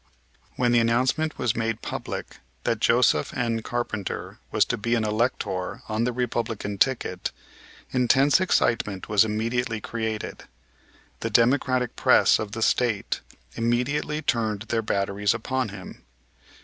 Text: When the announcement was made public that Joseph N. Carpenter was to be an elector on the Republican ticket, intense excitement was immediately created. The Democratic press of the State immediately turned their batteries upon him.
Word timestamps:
When 0.55 0.71
the 0.71 0.79
announcement 0.79 1.37
was 1.37 1.55
made 1.55 1.83
public 1.83 2.37
that 2.63 2.79
Joseph 2.79 3.37
N. 3.37 3.61
Carpenter 3.61 4.39
was 4.49 4.65
to 4.65 4.75
be 4.75 4.95
an 4.95 5.03
elector 5.03 5.83
on 5.87 6.05
the 6.05 6.11
Republican 6.11 6.79
ticket, 6.79 7.31
intense 7.91 8.41
excitement 8.41 9.09
was 9.09 9.23
immediately 9.23 9.79
created. 9.79 10.45
The 11.19 11.29
Democratic 11.29 11.95
press 11.95 12.39
of 12.39 12.53
the 12.53 12.63
State 12.63 13.21
immediately 13.53 14.23
turned 14.23 14.63
their 14.63 14.81
batteries 14.81 15.35
upon 15.35 15.69
him. 15.69 16.01